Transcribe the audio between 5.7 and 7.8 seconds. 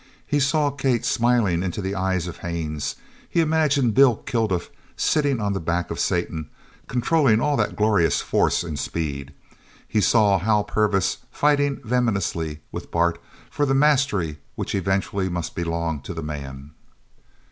of Satan, controlling all that